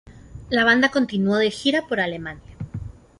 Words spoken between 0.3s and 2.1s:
La banda continúo de gira por